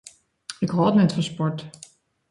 Ik 0.65 0.71
hâld 0.77 0.95
net 0.95 1.13
fan 1.15 1.25
sport. 1.29 1.59